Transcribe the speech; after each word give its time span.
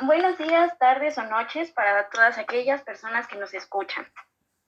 buenos 0.00 0.38
días, 0.38 0.78
tardes 0.78 1.18
o 1.18 1.24
noches 1.24 1.72
para 1.72 2.08
todas 2.10 2.38
aquellas 2.38 2.82
personas 2.82 3.26
que 3.26 3.36
nos 3.36 3.52
escuchan. 3.54 4.06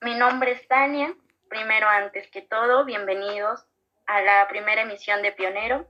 Mi 0.01 0.15
nombre 0.15 0.51
es 0.51 0.67
Tania. 0.67 1.15
Primero, 1.49 1.87
antes 1.87 2.29
que 2.31 2.41
todo, 2.41 2.85
bienvenidos 2.85 3.65
a 4.07 4.21
la 4.21 4.47
primera 4.49 4.81
emisión 4.81 5.21
de 5.21 5.31
Pionero. 5.31 5.87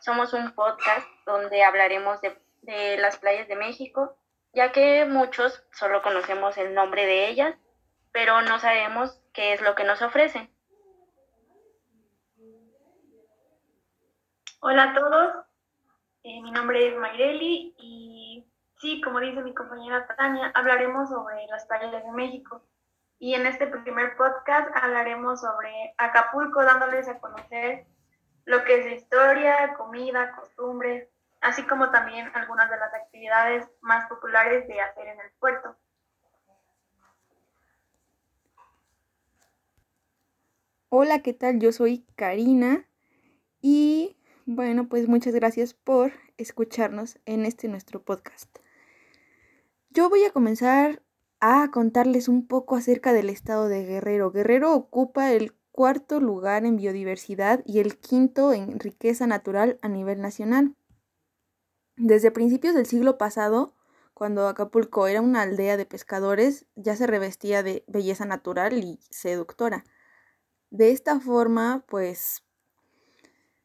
Somos 0.00 0.32
un 0.32 0.52
podcast 0.54 1.06
donde 1.24 1.64
hablaremos 1.64 2.20
de, 2.20 2.38
de 2.62 2.96
las 2.98 3.16
playas 3.18 3.48
de 3.48 3.56
México, 3.56 4.16
ya 4.52 4.72
que 4.72 5.04
muchos 5.04 5.64
solo 5.72 6.02
conocemos 6.02 6.56
el 6.56 6.74
nombre 6.74 7.06
de 7.06 7.28
ellas, 7.28 7.56
pero 8.12 8.42
no 8.42 8.58
sabemos 8.60 9.20
qué 9.32 9.52
es 9.52 9.62
lo 9.62 9.74
que 9.74 9.84
nos 9.84 10.00
ofrecen. 10.02 10.50
Hola 14.60 14.84
a 14.84 14.94
todos, 14.94 15.46
eh, 16.22 16.40
mi 16.42 16.50
nombre 16.50 16.88
es 16.88 16.96
Mayreli 16.96 17.74
y 17.78 18.46
sí, 18.86 19.00
como 19.00 19.18
dice 19.18 19.42
mi 19.42 19.52
compañera 19.52 20.06
Tania, 20.16 20.52
hablaremos 20.54 21.08
sobre 21.08 21.44
las 21.48 21.66
playas 21.66 22.04
de 22.04 22.12
México. 22.12 22.62
Y 23.18 23.34
en 23.34 23.44
este 23.44 23.66
primer 23.66 24.16
podcast 24.16 24.68
hablaremos 24.76 25.40
sobre 25.40 25.92
Acapulco, 25.98 26.62
dándoles 26.62 27.08
a 27.08 27.18
conocer 27.18 27.86
lo 28.44 28.62
que 28.62 28.78
es 28.78 29.02
historia, 29.02 29.74
comida, 29.76 30.36
costumbres, 30.36 31.08
así 31.40 31.64
como 31.64 31.90
también 31.90 32.30
algunas 32.34 32.70
de 32.70 32.76
las 32.76 32.94
actividades 32.94 33.68
más 33.80 34.08
populares 34.08 34.68
de 34.68 34.80
hacer 34.80 35.08
en 35.08 35.20
el 35.20 35.32
puerto. 35.40 35.76
Hola, 40.90 41.22
¿qué 41.22 41.32
tal? 41.32 41.58
Yo 41.58 41.72
soy 41.72 42.06
Karina 42.14 42.86
y 43.60 44.16
bueno, 44.44 44.86
pues 44.88 45.08
muchas 45.08 45.34
gracias 45.34 45.74
por 45.74 46.12
escucharnos 46.36 47.18
en 47.26 47.46
este 47.46 47.66
nuestro 47.66 48.00
podcast. 48.00 48.55
Yo 49.96 50.10
voy 50.10 50.24
a 50.24 50.30
comenzar 50.30 51.02
a 51.40 51.70
contarles 51.70 52.28
un 52.28 52.46
poco 52.46 52.76
acerca 52.76 53.14
del 53.14 53.30
estado 53.30 53.66
de 53.66 53.82
Guerrero. 53.86 54.30
Guerrero 54.30 54.74
ocupa 54.74 55.32
el 55.32 55.56
cuarto 55.72 56.20
lugar 56.20 56.66
en 56.66 56.76
biodiversidad 56.76 57.62
y 57.64 57.78
el 57.78 57.96
quinto 57.96 58.52
en 58.52 58.78
riqueza 58.78 59.26
natural 59.26 59.78
a 59.80 59.88
nivel 59.88 60.20
nacional. 60.20 60.76
Desde 61.96 62.30
principios 62.30 62.74
del 62.74 62.84
siglo 62.84 63.16
pasado, 63.16 63.74
cuando 64.12 64.48
Acapulco 64.48 65.06
era 65.06 65.22
una 65.22 65.40
aldea 65.40 65.78
de 65.78 65.86
pescadores, 65.86 66.66
ya 66.74 66.94
se 66.94 67.06
revestía 67.06 67.62
de 67.62 67.82
belleza 67.86 68.26
natural 68.26 68.76
y 68.76 69.00
seductora. 69.08 69.86
De 70.68 70.90
esta 70.90 71.20
forma, 71.20 71.86
pues 71.88 72.44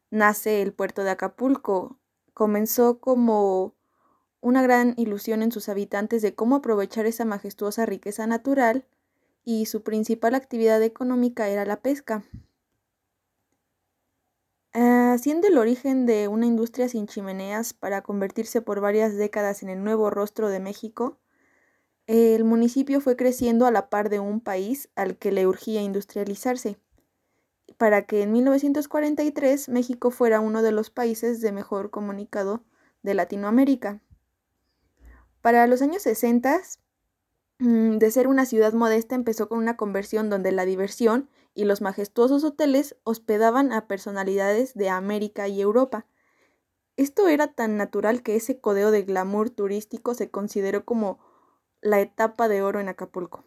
nace 0.08 0.62
el 0.62 0.72
puerto 0.72 1.04
de 1.04 1.10
Acapulco. 1.10 2.00
Comenzó 2.32 3.00
como 3.00 3.76
una 4.42 4.60
gran 4.60 4.92
ilusión 4.98 5.42
en 5.42 5.50
sus 5.50 5.70
habitantes 5.70 6.20
de 6.20 6.34
cómo 6.34 6.56
aprovechar 6.56 7.06
esa 7.06 7.24
majestuosa 7.24 7.86
riqueza 7.86 8.26
natural 8.26 8.84
y 9.44 9.64
su 9.64 9.82
principal 9.82 10.34
actividad 10.34 10.82
económica 10.82 11.48
era 11.48 11.64
la 11.64 11.80
pesca. 11.80 12.22
Ah, 14.74 15.16
siendo 15.18 15.48
el 15.48 15.56
origen 15.56 16.04
de 16.04 16.28
una 16.28 16.44
industria 16.44 16.90
sin 16.90 17.06
chimeneas 17.06 17.72
para 17.72 18.02
convertirse 18.02 18.60
por 18.60 18.80
varias 18.80 19.16
décadas 19.16 19.62
en 19.62 19.70
el 19.70 19.82
nuevo 19.82 20.10
rostro 20.10 20.50
de 20.50 20.60
México, 20.60 21.18
el 22.06 22.44
municipio 22.44 23.00
fue 23.00 23.16
creciendo 23.16 23.64
a 23.64 23.70
la 23.70 23.88
par 23.88 24.10
de 24.10 24.18
un 24.18 24.40
país 24.40 24.90
al 24.94 25.16
que 25.16 25.32
le 25.32 25.46
urgía 25.46 25.80
industrializarse 25.80 26.78
para 27.76 28.06
que 28.06 28.22
en 28.22 28.32
1943 28.32 29.68
México 29.68 30.10
fuera 30.10 30.40
uno 30.40 30.62
de 30.62 30.72
los 30.72 30.90
países 30.90 31.40
de 31.40 31.52
mejor 31.52 31.90
comunicado 31.90 32.62
de 33.02 33.14
Latinoamérica. 33.14 34.00
Para 35.42 35.66
los 35.66 35.82
años 35.82 36.02
60, 36.02 36.62
mm, 37.58 37.98
de 37.98 38.10
ser 38.12 38.28
una 38.28 38.46
ciudad 38.46 38.72
modesta, 38.74 39.16
empezó 39.16 39.48
con 39.48 39.58
una 39.58 39.76
conversión 39.76 40.30
donde 40.30 40.52
la 40.52 40.64
diversión 40.64 41.28
y 41.52 41.64
los 41.64 41.80
majestuosos 41.80 42.44
hoteles 42.44 42.96
hospedaban 43.02 43.72
a 43.72 43.88
personalidades 43.88 44.74
de 44.74 44.88
América 44.88 45.48
y 45.48 45.60
Europa. 45.60 46.06
Esto 46.96 47.26
era 47.26 47.48
tan 47.48 47.76
natural 47.76 48.22
que 48.22 48.36
ese 48.36 48.60
codeo 48.60 48.92
de 48.92 49.02
glamour 49.02 49.50
turístico 49.50 50.14
se 50.14 50.30
consideró 50.30 50.84
como 50.84 51.18
la 51.80 52.00
etapa 52.00 52.46
de 52.46 52.62
oro 52.62 52.78
en 52.78 52.88
Acapulco. 52.88 53.44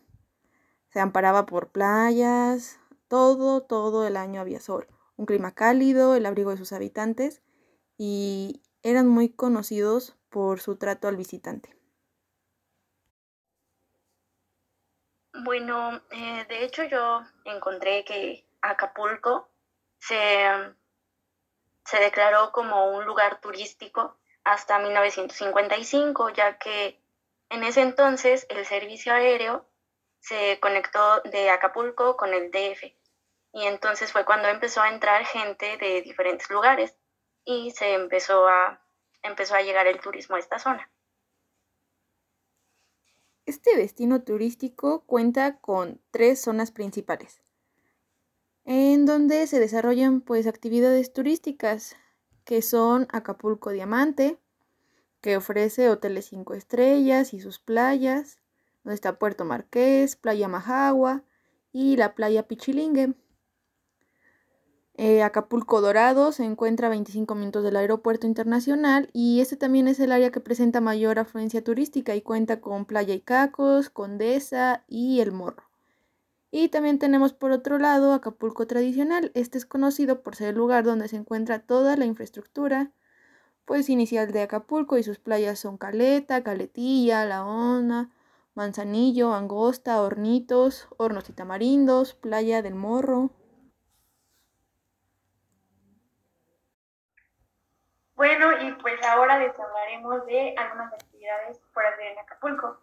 Se 0.91 1.00
amparaba 1.00 1.46
por 1.46 1.70
playas, 1.70 2.78
todo, 3.08 3.64
todo 3.64 4.06
el 4.06 4.18
año 4.18 4.41
había 4.41 4.59
sol, 4.59 4.88
un 5.16 5.25
clima 5.25 5.53
cálido, 5.53 6.16
el 6.16 6.25
abrigo 6.25 6.52
de 6.52 6.58
sus 6.58 6.74
habitantes 6.74 7.41
y 7.97 8.62
eran 8.84 9.08
muy 9.08 9.30
conocidos 9.30 10.18
por 10.30 10.59
su 10.59 10.75
trato 10.75 11.08
al 11.08 11.16
visitante. 11.16 11.75
Bueno, 15.44 16.01
eh, 16.12 16.46
de 16.47 16.63
hecho 16.63 16.85
yo 16.85 17.22
encontré 17.44 18.06
que 18.06 18.47
Acapulco 18.62 19.51
se, 20.00 20.46
se 21.84 22.00
declaró 22.00 22.53
como 22.53 22.96
un 22.96 23.06
lugar 23.06 23.41
turístico 23.41 24.18
hasta 24.46 24.79
1955, 24.79 26.29
ya 26.29 26.57
que 26.57 27.01
en 27.50 27.63
ese 27.66 27.81
entonces 27.81 28.46
el 28.50 28.66
servicio 28.66 29.13
aéreo 29.13 29.68
se 30.19 30.57
conectó 30.62 31.19
de 31.22 31.50
Acapulco 31.50 32.16
con 32.16 32.34
el 32.34 32.50
DF. 32.50 32.96
Y 33.52 33.66
entonces 33.66 34.13
fue 34.13 34.23
cuando 34.23 34.47
empezó 34.47 34.81
a 34.81 34.90
entrar 34.90 35.25
gente 35.25 35.75
de 35.78 36.02
diferentes 36.02 36.50
lugares 36.50 36.97
y 37.44 37.72
se 37.72 37.94
empezó 37.94 38.47
a, 38.47 38.81
empezó 39.22 39.56
a 39.56 39.62
llegar 39.62 39.85
el 39.88 40.00
turismo 40.00 40.38
a 40.38 40.40
esta 40.40 40.59
zona. 40.59 40.90
Este 43.46 43.78
destino 43.78 44.24
turístico 44.24 45.04
cuenta 45.06 45.60
con 45.60 46.02
tres 46.10 46.42
zonas 46.42 46.72
principales, 46.72 47.44
en 48.64 49.06
donde 49.06 49.46
se 49.46 49.60
desarrollan 49.60 50.22
pues 50.22 50.48
actividades 50.48 51.14
turísticas, 51.14 51.96
que 52.44 52.64
son 52.64 53.08
Acapulco 53.12 53.70
Diamante, 53.70 54.40
que 55.22 55.38
ofrece 55.38 55.90
hoteles 55.90 56.26
cinco 56.26 56.56
estrellas 56.56 57.36
y 57.36 57.40
sus 57.40 57.60
playas, 57.60 58.40
donde 58.84 58.96
está 58.96 59.20
Puerto 59.20 59.46
Marqués, 59.46 60.16
Playa 60.16 60.48
Majagua 60.48 61.24
y 61.72 61.98
la 61.98 62.16
Playa 62.16 62.48
Pichilingue. 62.48 63.14
Eh, 64.98 65.24
Acapulco 65.24 65.82
Dorado 65.82 66.32
se 66.32 66.46
encuentra 66.46 66.88
a 66.88 66.90
25 66.90 67.36
minutos 67.36 67.64
del 67.64 67.76
aeropuerto 67.76 68.28
internacional 68.28 69.10
y 69.12 69.42
este 69.42 69.58
también 69.58 69.90
es 69.90 70.00
el 70.00 70.14
área 70.14 70.32
que 70.32 70.40
presenta 70.40 70.80
mayor 70.80 71.20
afluencia 71.20 71.64
turística 71.64 72.16
y 72.16 72.22
cuenta 72.22 72.62
con 72.62 72.86
Playa 72.86 73.14
Icacos, 73.14 73.90
Condesa 73.90 74.86
y 74.88 75.20
El 75.20 75.34
Morro. 75.34 75.64
Y 76.50 76.70
también 76.70 77.00
tenemos 77.00 77.34
por 77.34 77.52
otro 77.52 77.78
lado 77.78 78.14
Acapulco 78.14 78.68
Tradicional. 78.68 79.32
Este 79.34 79.58
es 79.58 79.66
conocido 79.66 80.24
por 80.24 80.38
ser 80.38 80.50
el 80.50 80.56
lugar 80.56 80.86
donde 80.86 81.10
se 81.10 81.18
encuentra 81.18 81.60
toda 81.60 81.98
la 81.98 82.06
infraestructura 82.06 82.92
pues 83.66 83.90
inicial 83.90 84.32
de 84.32 84.44
Acapulco 84.44 84.98
y 84.98 85.04
sus 85.04 85.20
playas 85.20 85.60
son 85.60 85.78
Caleta, 85.78 86.44
Caletilla, 86.44 87.26
La 87.26 87.46
Ona, 87.46 88.12
Manzanillo, 88.54 89.34
Angosta, 89.34 90.02
Hornitos, 90.02 90.88
Hornos 90.98 91.30
y 91.30 91.34
Tamarindos, 91.34 92.14
Playa 92.14 92.62
del 92.62 92.76
Morro. 92.76 93.32
Bueno, 98.25 98.59
y 98.59 98.72
pues 98.81 99.00
ahora 99.06 99.38
les 99.38 99.53
hablaremos 99.59 100.25
de 100.25 100.56
algunas 100.58 100.91
actividades 100.94 101.59
por 101.74 101.86
hacer 101.86 102.08
en 102.08 102.18
Acapulco. 102.18 102.81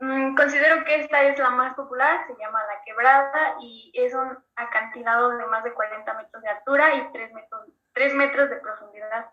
Mm, 0.00 0.36
considero 0.36 0.84
que 0.84 0.96
esta 0.96 1.22
es 1.22 1.38
la 1.38 1.48
más 1.48 1.74
popular, 1.74 2.26
se 2.26 2.36
llama 2.36 2.62
La 2.66 2.82
Quebrada 2.84 3.56
y 3.60 3.90
es 3.94 4.12
un 4.12 4.36
acantilado 4.56 5.30
de 5.38 5.46
más 5.46 5.64
de 5.64 5.72
40 5.72 6.12
metros 6.12 6.42
de 6.42 6.48
altura 6.50 6.94
y 6.94 7.12
3 7.12 7.32
metros, 7.32 7.68
3 7.94 8.14
metros 8.14 8.50
de 8.50 8.56
profundidad. 8.56 9.30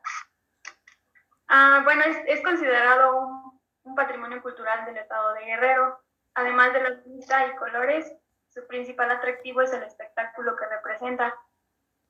Ah, 1.50 1.82
bueno, 1.84 2.04
es, 2.06 2.18
es 2.26 2.42
considerado 2.42 3.18
un 3.20 3.52
un 3.84 3.96
patrimonio 3.96 4.42
cultural 4.42 4.86
del 4.86 4.98
estado 4.98 5.34
de 5.34 5.46
Guerrero. 5.46 6.00
Además 6.34 6.74
de 6.74 6.82
la 6.82 6.90
vista 7.06 7.48
y 7.48 7.56
colores, 7.56 8.14
su 8.50 8.66
principal 8.68 9.12
atractivo 9.12 9.62
es 9.62 9.74
el 9.74 9.84
espectáculo 9.84 10.56
que 10.56 10.68
representa 10.68 11.36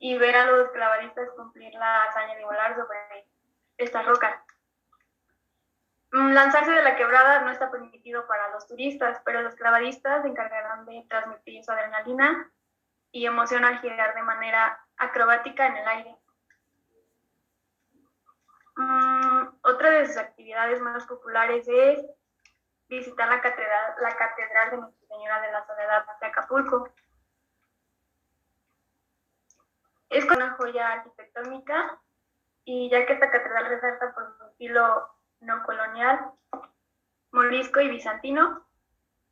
y 0.04 0.18
ver 0.18 0.36
a 0.36 0.48
los 0.48 0.72
clavadistas 0.72 1.30
cumplir 1.36 1.72
la 1.76 2.06
hazaña 2.06 2.34
de 2.34 2.44
volar 2.44 2.76
sobre 2.76 3.28
esta 3.78 4.02
roca. 4.02 4.44
Mm, 6.12 6.32
lanzarse 6.32 6.72
de 6.72 6.82
la 6.82 6.96
quebrada 6.96 7.42
no 7.42 7.52
está 7.52 7.70
permitido 7.70 8.26
para 8.26 8.50
los 8.50 8.68
turistas, 8.68 9.22
pero 9.24 9.44
los 9.44 9.54
clavadistas 9.54 10.24
se 10.24 10.30
encargarán 10.30 10.88
de 10.88 11.06
transmitir 11.08 11.64
su 11.64 11.72
adrenalina 11.72 12.52
y 13.12 13.28
emoción 13.28 13.64
al 13.64 13.80
girar 13.80 14.16
de 14.16 14.24
manera 14.24 14.84
acrobática 14.98 15.68
en 15.68 15.78
el 15.78 15.88
aire. 15.88 16.18
Mm, 18.78 19.50
otra 19.62 19.92
de 19.92 20.08
sus 20.08 20.18
actividades 20.18 20.82
más 20.82 21.06
populares 21.06 21.68
es 21.68 22.04
visitar 22.88 23.30
la 23.30 23.40
catedral, 23.40 23.94
la 24.02 24.16
catedral 24.16 24.72
de 24.72 24.78
Nuestra 24.78 25.08
Señora 25.08 25.42
de 25.42 25.52
la 25.52 25.64
Soledad 25.68 26.06
de 26.20 26.26
Acapulco. 26.26 26.90
Es 30.12 30.26
una 30.26 30.52
joya 30.58 30.92
arquitectónica 30.92 31.98
y 32.66 32.90
ya 32.90 33.06
que 33.06 33.14
esta 33.14 33.32
catedral 33.32 33.70
resalta 33.70 34.14
por 34.14 34.38
su 34.38 34.44
estilo 34.44 35.08
no 35.40 35.64
colonial, 35.64 36.32
morisco 37.32 37.80
y 37.80 37.88
bizantino. 37.88 38.68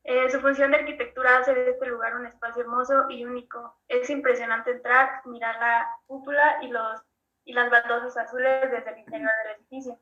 Eh, 0.05 0.29
su 0.29 0.39
función 0.39 0.71
de 0.71 0.77
arquitectura 0.77 1.39
hace 1.39 1.53
de 1.53 1.71
este 1.71 1.85
lugar 1.85 2.15
un 2.15 2.27
espacio 2.27 2.61
hermoso 2.61 3.09
y 3.09 3.25
único. 3.25 3.77
Es 3.89 4.09
impresionante 4.09 4.71
entrar, 4.71 5.21
mirar 5.25 5.59
la 5.59 5.85
cúpula 6.07 6.63
y, 6.63 6.69
los, 6.69 7.01
y 7.43 7.51
las 7.51 7.69
baldosas 7.69 8.15
azules 8.15 8.71
desde 8.71 8.89
el 8.89 8.99
interior 8.99 9.31
del 9.43 9.57
edificio. 9.57 9.99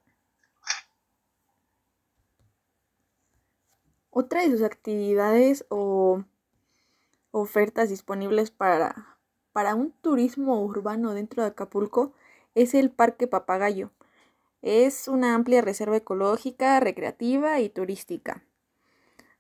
Otra 4.11 4.41
de 4.41 4.51
sus 4.51 4.61
actividades 4.61 5.65
o 5.69 6.23
ofertas 7.31 7.89
disponibles 7.89 8.51
para, 8.51 9.16
para 9.57 9.73
un 9.73 9.91
turismo 10.03 10.61
urbano 10.63 11.15
dentro 11.15 11.41
de 11.41 11.49
Acapulco 11.49 12.13
es 12.53 12.75
el 12.75 12.91
Parque 12.91 13.25
Papagayo. 13.25 13.89
Es 14.61 15.07
una 15.07 15.33
amplia 15.33 15.63
reserva 15.63 15.97
ecológica, 15.97 16.79
recreativa 16.79 17.59
y 17.59 17.69
turística. 17.69 18.43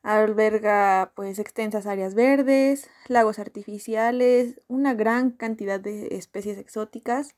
Alberga 0.01 1.11
pues 1.13 1.37
extensas 1.37 1.85
áreas 1.85 2.15
verdes, 2.15 2.89
lagos 3.07 3.37
artificiales, 3.37 4.59
una 4.67 4.95
gran 4.95 5.29
cantidad 5.29 5.79
de 5.79 6.07
especies 6.15 6.57
exóticas 6.57 7.35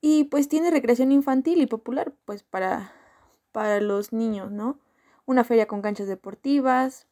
y 0.00 0.24
pues 0.24 0.48
tiene 0.48 0.70
recreación 0.70 1.12
infantil 1.12 1.60
y 1.60 1.66
popular 1.66 2.14
pues 2.24 2.42
para, 2.42 2.90
para 3.52 3.82
los 3.82 4.14
niños, 4.14 4.50
¿no? 4.50 4.78
Una 5.26 5.44
feria 5.44 5.66
con 5.66 5.82
canchas 5.82 6.08
deportivas 6.08 7.06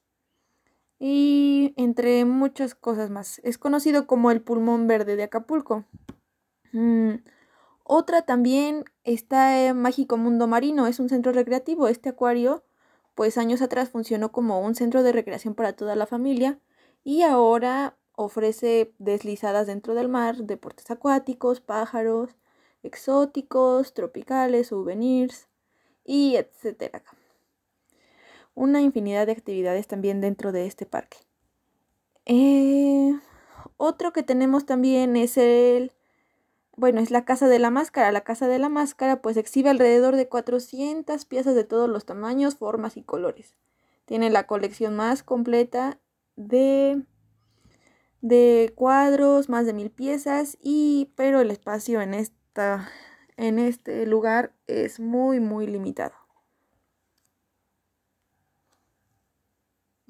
y 1.01 1.73
entre 1.77 2.25
muchas 2.27 2.77
cosas 2.77 3.11
más. 3.11 3.41
Es 3.43 3.59
conocido 3.59 4.07
como 4.07 4.31
el 4.31 4.43
pulmón 4.43 4.87
verde 4.87 5.17
de 5.17 5.25
Acapulco. 5.25 5.85
Mm, 6.73 7.15
otra 7.85 8.23
también 8.23 8.85
está 9.03 9.67
en 9.67 9.81
Mágico 9.81 10.19
Mundo 10.19 10.47
Marino, 10.47 10.87
es 10.87 11.01
un 11.01 11.09
centro 11.09 11.33
recreativo. 11.33 11.89
Este 11.89 12.11
acuario, 12.11 12.63
pues 13.15 13.39
años 13.39 13.63
atrás 13.63 13.89
funcionó 13.89 14.31
como 14.31 14.61
un 14.61 14.75
centro 14.75 15.03
de 15.03 15.13
recreación 15.13 15.55
para 15.55 15.73
toda 15.73 15.97
la 15.97 16.07
familia 16.07 16.61
y 17.03 17.23
ahora 17.23 17.97
ofrece 18.15 18.95
deslizadas 18.99 19.67
dentro 19.67 19.95
del 19.95 20.09
mar, 20.09 20.37
deportes 20.45 20.91
acuáticos, 20.91 21.61
pájaros, 21.63 22.37
exóticos, 22.83 23.95
tropicales, 23.95 24.69
souvenirs 24.69 25.49
y 26.05 26.37
etcétera. 26.37 27.03
Una 28.61 28.83
infinidad 28.83 29.25
de 29.25 29.33
actividades 29.33 29.87
también 29.87 30.21
dentro 30.21 30.53
de 30.53 30.67
este 30.67 30.85
parque. 30.85 31.17
Eh, 32.27 33.19
otro 33.79 34.13
que 34.13 34.23
tenemos 34.23 34.67
también 34.67 35.17
es 35.17 35.39
el 35.39 35.93
bueno, 36.77 37.01
es 37.01 37.11
la 37.11 37.25
Casa 37.25 37.49
de 37.49 37.59
la 37.59 37.71
Máscara. 37.71 38.13
La 38.13 38.21
Casa 38.21 38.49
de 38.49 38.59
la 38.59 38.69
Máscara 38.69 39.23
pues 39.23 39.39
exhibe 39.39 39.71
alrededor 39.71 40.15
de 40.15 40.29
400 40.29 41.25
piezas 41.25 41.55
de 41.55 41.65
todos 41.65 41.89
los 41.89 42.05
tamaños, 42.05 42.57
formas 42.57 42.99
y 42.99 43.03
colores. 43.03 43.55
Tiene 44.05 44.29
la 44.29 44.47
colección 44.47 44.95
más 44.95 45.23
completa 45.23 45.99
de, 46.37 47.03
de 48.21 48.75
cuadros, 48.75 49.49
más 49.49 49.65
de 49.65 49.73
mil 49.73 49.91
piezas, 49.91 50.59
y, 50.61 51.15
pero 51.17 51.41
el 51.41 51.51
espacio 51.51 52.03
en, 52.03 52.13
esta, 52.13 52.91
en 53.39 53.59
este 53.59 54.05
lugar 54.05 54.53
es 54.67 55.01
muy, 55.01 55.41
muy 55.41 55.67
limitado. 55.67 56.20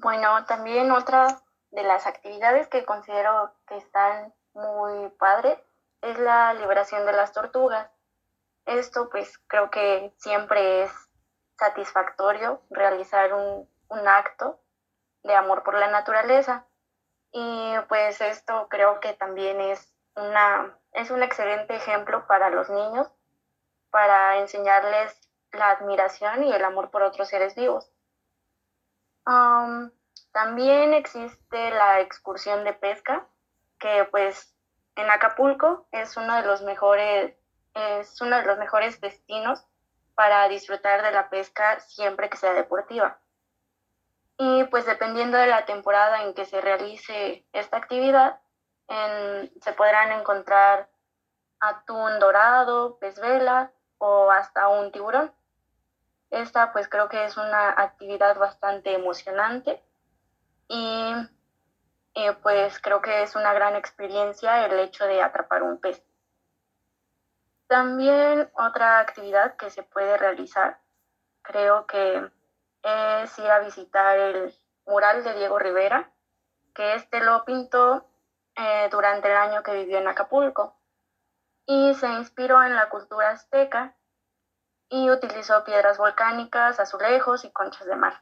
Bueno, 0.01 0.45
también 0.45 0.91
otra 0.91 1.43
de 1.69 1.83
las 1.83 2.07
actividades 2.07 2.67
que 2.69 2.85
considero 2.85 3.53
que 3.67 3.77
están 3.77 4.33
muy 4.55 5.09
padres 5.11 5.59
es 6.01 6.17
la 6.17 6.55
liberación 6.55 7.05
de 7.05 7.13
las 7.13 7.33
tortugas. 7.33 7.87
Esto 8.65 9.11
pues 9.11 9.37
creo 9.45 9.69
que 9.69 10.11
siempre 10.17 10.85
es 10.85 10.91
satisfactorio 11.59 12.63
realizar 12.71 13.31
un, 13.35 13.69
acto 14.07 14.59
de 15.21 15.35
amor 15.35 15.61
por 15.61 15.75
la 15.75 15.87
naturaleza. 15.87 16.65
Y 17.31 17.75
pues 17.87 18.21
esto 18.21 18.69
creo 18.71 18.99
que 19.01 19.13
también 19.13 19.61
es, 19.61 19.93
una, 20.15 20.79
es 20.93 21.11
un 21.11 21.21
excelente 21.21 21.75
ejemplo 21.75 22.25
para 22.25 22.49
los 22.49 22.71
niños, 22.71 23.07
para 23.91 24.39
enseñarles 24.39 25.29
la 25.51 25.69
admiración 25.69 26.43
y 26.43 26.51
el 26.51 26.65
amor 26.65 26.89
por 26.89 27.03
otros 27.03 27.27
seres 27.27 27.53
vivos. 27.53 27.91
También 29.23 30.93
existe 30.93 31.71
la 31.71 31.99
excursión 31.99 32.63
de 32.63 32.73
pesca, 32.73 33.27
que 33.79 34.07
pues 34.11 34.53
en 34.95 35.09
Acapulco 35.09 35.87
es 35.91 36.17
uno 36.17 36.35
de 36.35 36.43
los 36.43 36.61
mejores, 36.61 37.35
es 37.73 38.21
uno 38.21 38.37
de 38.37 38.45
los 38.45 38.57
mejores 38.57 38.99
destinos 39.01 39.65
para 40.15 40.47
disfrutar 40.49 41.01
de 41.01 41.11
la 41.11 41.29
pesca 41.29 41.79
siempre 41.79 42.29
que 42.29 42.37
sea 42.37 42.53
deportiva. 42.53 43.19
Y 44.37 44.63
pues 44.65 44.85
dependiendo 44.85 45.37
de 45.37 45.47
la 45.47 45.65
temporada 45.65 46.23
en 46.23 46.33
que 46.33 46.45
se 46.45 46.61
realice 46.61 47.45
esta 47.53 47.77
actividad, 47.77 48.39
se 49.61 49.73
podrán 49.73 50.11
encontrar 50.11 50.89
atún 51.59 52.19
dorado, 52.19 52.97
pez 52.99 53.19
vela 53.19 53.71
o 53.99 54.31
hasta 54.31 54.67
un 54.67 54.91
tiburón. 54.91 55.31
Esta 56.31 56.71
pues 56.71 56.87
creo 56.87 57.09
que 57.09 57.25
es 57.25 57.35
una 57.35 57.69
actividad 57.71 58.37
bastante 58.37 58.93
emocionante 58.93 59.83
y 60.69 61.13
eh, 62.15 62.33
pues 62.41 62.79
creo 62.79 63.01
que 63.01 63.23
es 63.23 63.35
una 63.35 63.53
gran 63.53 63.75
experiencia 63.75 64.65
el 64.65 64.79
hecho 64.79 65.05
de 65.05 65.21
atrapar 65.21 65.61
un 65.61 65.77
pez. 65.77 66.01
También 67.67 68.49
otra 68.53 68.99
actividad 68.99 69.57
que 69.57 69.69
se 69.69 69.83
puede 69.83 70.17
realizar, 70.17 70.79
creo 71.41 71.85
que 71.85 72.31
es 72.83 73.39
ir 73.39 73.51
a 73.51 73.59
visitar 73.59 74.17
el 74.17 74.53
mural 74.85 75.25
de 75.25 75.33
Diego 75.33 75.59
Rivera, 75.59 76.11
que 76.73 76.95
este 76.95 77.19
lo 77.19 77.43
pintó 77.43 78.07
eh, 78.55 78.87
durante 78.89 79.29
el 79.29 79.37
año 79.37 79.63
que 79.63 79.73
vivió 79.73 79.97
en 79.97 80.07
Acapulco 80.07 80.77
y 81.65 81.93
se 81.95 82.07
inspiró 82.07 82.63
en 82.63 82.75
la 82.75 82.89
cultura 82.89 83.31
azteca 83.31 83.95
y 84.91 85.09
utilizó 85.09 85.63
piedras 85.63 85.97
volcánicas, 85.97 86.79
azulejos 86.79 87.43
y 87.45 87.51
conchas 87.51 87.87
de 87.87 87.95
mar 87.95 88.21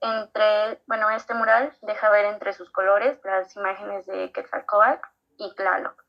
entre, 0.00 0.82
bueno, 0.86 1.10
este 1.10 1.34
mural 1.34 1.72
deja 1.82 2.10
ver 2.10 2.26
entre 2.26 2.52
sus 2.52 2.70
colores 2.70 3.18
las 3.24 3.54
imágenes 3.56 4.06
de 4.06 4.32
Quetzalcóatl 4.32 5.06
y 5.38 5.54
Tlaloc. 5.54 6.04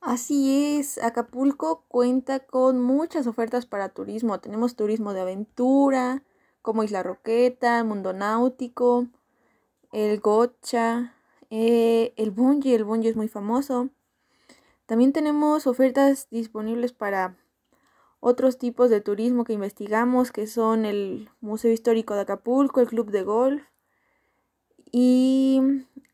Así 0.00 0.78
es, 0.78 1.02
Acapulco 1.02 1.84
cuenta 1.88 2.40
con 2.40 2.80
muchas 2.80 3.26
ofertas 3.26 3.66
para 3.66 3.88
turismo. 3.88 4.40
Tenemos 4.40 4.76
turismo 4.76 5.12
de 5.12 5.22
aventura, 5.22 6.22
como 6.62 6.82
Isla 6.82 7.02
Roqueta, 7.02 7.82
Mundo 7.82 8.12
Náutico, 8.12 9.06
el 9.92 10.20
Gocha, 10.20 11.14
eh, 11.50 12.14
el 12.16 12.30
Bungie, 12.30 12.76
el 12.76 12.84
Bungie 12.84 13.10
es 13.10 13.16
muy 13.16 13.28
famoso. 13.28 13.90
También 14.88 15.12
tenemos 15.12 15.66
ofertas 15.66 16.28
disponibles 16.30 16.94
para 16.94 17.36
otros 18.20 18.56
tipos 18.56 18.88
de 18.88 19.02
turismo 19.02 19.44
que 19.44 19.52
investigamos, 19.52 20.32
que 20.32 20.46
son 20.46 20.86
el 20.86 21.28
Museo 21.42 21.70
Histórico 21.70 22.14
de 22.14 22.22
Acapulco, 22.22 22.80
el 22.80 22.88
Club 22.88 23.10
de 23.10 23.22
Golf. 23.22 23.62
Y 24.90 25.60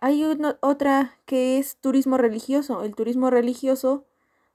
hay 0.00 0.24
otra 0.60 1.16
que 1.24 1.58
es 1.58 1.76
turismo 1.76 2.18
religioso. 2.18 2.82
El 2.82 2.96
turismo 2.96 3.30
religioso 3.30 4.06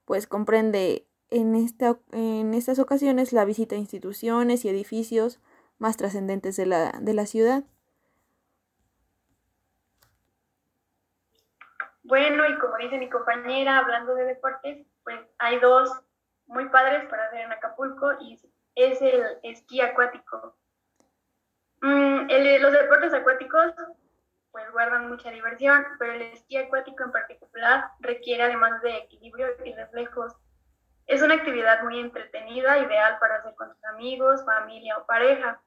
pues 0.04 0.26
comprende 0.26 1.06
en, 1.30 1.54
esta, 1.54 1.98
en 2.12 2.52
estas 2.52 2.78
ocasiones 2.78 3.32
la 3.32 3.46
visita 3.46 3.74
a 3.74 3.78
instituciones 3.78 4.66
y 4.66 4.68
edificios 4.68 5.40
más 5.78 5.96
trascendentes 5.96 6.56
de 6.56 6.66
la, 6.66 6.92
de 7.00 7.14
la 7.14 7.24
ciudad. 7.24 7.64
Bueno, 12.10 12.44
y 12.44 12.58
como 12.58 12.76
dice 12.76 12.98
mi 12.98 13.08
compañera, 13.08 13.78
hablando 13.78 14.16
de 14.16 14.24
deportes, 14.24 14.84
pues 15.04 15.20
hay 15.38 15.60
dos 15.60 15.88
muy 16.46 16.68
padres 16.68 17.08
para 17.08 17.26
hacer 17.26 17.42
en 17.42 17.52
Acapulco 17.52 18.14
y 18.20 18.36
es 18.74 19.00
el 19.00 19.38
esquí 19.44 19.80
acuático. 19.80 20.58
Mm, 21.80 22.26
los 22.62 22.72
deportes 22.72 23.14
acuáticos 23.14 23.72
pues 24.50 24.68
guardan 24.72 25.08
mucha 25.08 25.30
diversión, 25.30 25.86
pero 26.00 26.14
el 26.14 26.22
esquí 26.22 26.56
acuático 26.56 27.04
en 27.04 27.12
particular 27.12 27.92
requiere 28.00 28.42
además 28.42 28.82
de 28.82 28.96
equilibrio 28.96 29.46
y 29.64 29.72
reflejos. 29.72 30.34
Es 31.06 31.22
una 31.22 31.34
actividad 31.34 31.84
muy 31.84 32.00
entretenida, 32.00 32.78
ideal 32.78 33.20
para 33.20 33.36
hacer 33.36 33.54
con 33.54 33.72
tus 33.72 33.84
amigos, 33.84 34.44
familia 34.44 34.98
o 34.98 35.06
pareja. 35.06 35.62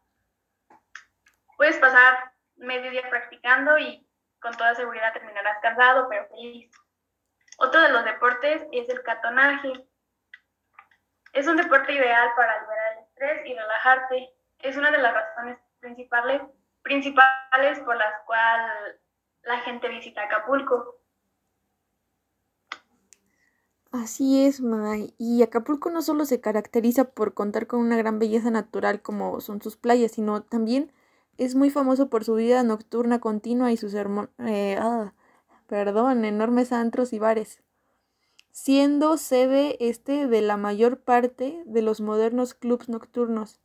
Puedes 1.56 1.78
pasar 1.78 2.34
medio 2.58 2.92
día 2.92 3.10
practicando 3.10 3.78
y 3.78 4.06
con 4.44 4.56
toda 4.56 4.76
seguridad 4.76 5.14
terminarás 5.14 5.58
cansado, 5.62 6.08
pero 6.10 6.28
feliz. 6.28 6.70
Otro 7.58 7.82
de 7.82 7.90
los 7.90 8.06
deportes 8.06 8.68
es 8.72 8.90
el 8.90 9.02
catonaje. 9.02 9.88
Es 11.32 11.48
un 11.48 11.58
deporte 11.58 11.94
ideal 11.94 12.30
para 12.36 12.62
liberar 12.62 12.94
el 12.94 13.04
estrés 13.06 13.46
y 13.48 13.56
relajarte. 13.56 14.30
Es 14.60 14.78
una 14.78 14.92
de 14.92 15.00
las 15.00 15.14
razones 15.14 15.58
principales, 15.80 16.42
principales 16.84 17.80
por 17.80 17.96
las 17.96 18.22
cuales 18.26 19.00
la 19.44 19.60
gente 19.60 19.88
visita 19.88 20.24
Acapulco. 20.24 21.00
Así 23.92 24.46
es, 24.46 24.60
May. 24.60 25.14
Y 25.18 25.44
Acapulco 25.44 25.90
no 25.92 26.02
solo 26.02 26.26
se 26.26 26.42
caracteriza 26.42 27.12
por 27.12 27.34
contar 27.34 27.68
con 27.68 27.80
una 27.80 27.96
gran 27.96 28.20
belleza 28.20 28.50
natural 28.50 29.02
como 29.02 29.40
son 29.40 29.62
sus 29.62 29.78
playas, 29.78 30.12
sino 30.14 30.42
también 30.44 30.92
es 31.38 31.56
muy 31.56 31.70
famoso 31.70 32.10
por 32.10 32.24
su 32.24 32.36
vida 32.36 32.64
nocturna 32.64 33.20
continua 33.20 33.72
y 33.72 33.78
sus 33.78 33.94
eh, 33.94 34.78
ah, 34.80 35.14
enormes 35.70 36.72
antros 36.72 37.14
y 37.14 37.20
bares, 37.20 37.62
siendo 38.52 39.18
sede 39.18 39.78
este 39.80 40.28
de 40.28 40.42
la 40.42 40.58
mayor 40.58 41.00
parte 41.00 41.64
de 41.66 41.82
los 41.82 42.02
modernos 42.02 42.54
clubs 42.54 42.90
nocturnos, 42.90 43.60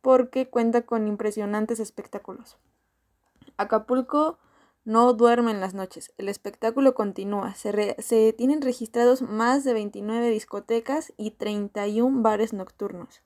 porque 0.00 0.48
cuenta 0.48 0.82
con 0.82 1.06
impresionantes 1.06 1.80
espectáculos. 1.80 2.58
Acapulco 3.56 4.38
no 4.88 5.12
duerme 5.12 5.50
en 5.50 5.60
las 5.60 5.74
noches. 5.74 6.14
El 6.16 6.30
espectáculo 6.30 6.94
continúa. 6.94 7.54
Se, 7.54 8.32
tienen 8.32 8.62
registrados 8.62 9.20
más 9.20 9.62
de 9.62 9.74
29 9.74 10.30
discotecas 10.30 11.12
y 11.18 11.32
31 11.32 12.22
bares 12.22 12.54
nocturnos. 12.54 13.20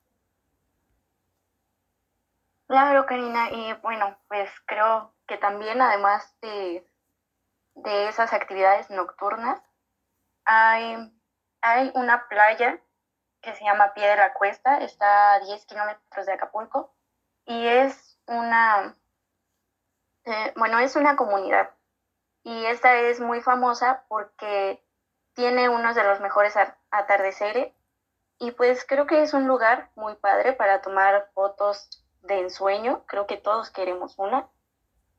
Claro, 2.72 3.04
Karina. 3.04 3.50
Y 3.50 3.74
bueno, 3.82 4.16
pues 4.28 4.50
creo 4.64 5.14
que 5.26 5.36
también 5.36 5.82
además 5.82 6.34
de, 6.40 6.90
de 7.74 8.08
esas 8.08 8.32
actividades 8.32 8.88
nocturnas, 8.88 9.60
hay, 10.46 11.12
hay 11.60 11.92
una 11.94 12.28
playa 12.30 12.80
que 13.42 13.52
se 13.52 13.62
llama 13.64 13.92
Piedra 13.92 14.32
Cuesta, 14.32 14.78
está 14.78 15.34
a 15.34 15.40
10 15.40 15.66
kilómetros 15.66 16.24
de 16.24 16.32
Acapulco 16.32 16.94
y 17.44 17.66
es 17.66 18.18
una 18.26 18.96
eh, 20.24 20.54
bueno, 20.56 20.78
es 20.78 20.96
una 20.96 21.14
comunidad 21.14 21.68
y 22.42 22.64
esta 22.64 22.94
es 23.00 23.20
muy 23.20 23.42
famosa 23.42 24.06
porque 24.08 24.82
tiene 25.34 25.68
uno 25.68 25.92
de 25.92 26.04
los 26.04 26.20
mejores 26.20 26.54
atardeceres 26.90 27.74
y 28.38 28.52
pues 28.52 28.86
creo 28.86 29.06
que 29.06 29.22
es 29.22 29.34
un 29.34 29.46
lugar 29.46 29.90
muy 29.94 30.14
padre 30.14 30.54
para 30.54 30.80
tomar 30.80 31.30
fotos 31.34 32.01
de 32.22 32.40
ensueño, 32.40 33.04
creo 33.06 33.26
que 33.26 33.36
todos 33.36 33.70
queremos 33.70 34.18
una 34.18 34.48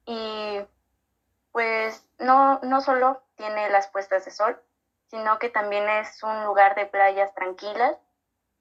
y 0.05 0.59
pues 1.51 2.05
no, 2.19 2.59
no 2.63 2.81
solo 2.81 3.21
tiene 3.35 3.69
las 3.69 3.87
puestas 3.87 4.25
de 4.25 4.31
sol, 4.31 4.59
sino 5.07 5.37
que 5.39 5.49
también 5.49 5.87
es 5.87 6.23
un 6.23 6.45
lugar 6.45 6.75
de 6.75 6.85
playas 6.85 7.33
tranquilas 7.35 7.95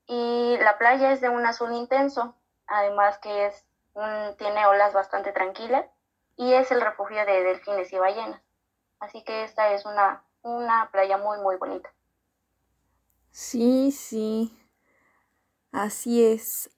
y 0.06 0.56
la 0.58 0.78
playa 0.78 1.12
es 1.12 1.20
de 1.20 1.28
un 1.28 1.46
azul 1.46 1.72
intenso, 1.72 2.34
además 2.66 3.18
que 3.18 3.46
es 3.46 3.64
un, 3.94 4.36
tiene 4.36 4.66
olas 4.66 4.92
bastante 4.92 5.32
tranquilas 5.32 5.86
y 6.36 6.52
es 6.52 6.70
el 6.70 6.80
refugio 6.80 7.24
de 7.24 7.42
delfines 7.42 7.92
y 7.92 7.98
ballenas. 7.98 8.42
Así 9.00 9.22
que 9.24 9.44
esta 9.44 9.72
es 9.72 9.84
una, 9.84 10.24
una 10.42 10.90
playa 10.90 11.18
muy, 11.18 11.38
muy 11.38 11.56
bonita. 11.56 11.92
Sí, 13.30 13.90
sí, 13.92 14.52
así 15.72 16.24
es. 16.24 16.70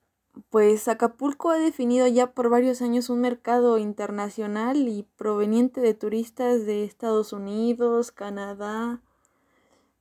Pues 0.51 0.89
Acapulco 0.89 1.51
ha 1.51 1.59
definido 1.59 2.07
ya 2.07 2.33
por 2.33 2.49
varios 2.49 2.83
años 2.83 3.09
un 3.09 3.21
mercado 3.21 3.79
internacional 3.79 4.77
y 4.89 5.05
proveniente 5.17 5.81
de 5.81 5.95
turistas 5.95 6.67
de 6.67 6.85
Estados 6.85 7.33
Unidos, 7.33 8.11
Canadá, 8.11 9.01